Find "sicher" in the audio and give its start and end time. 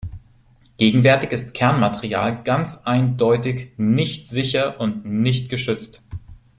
4.27-4.79